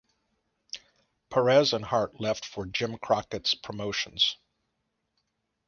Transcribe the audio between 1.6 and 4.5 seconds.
and Hart left for Jim Crockett Promotions.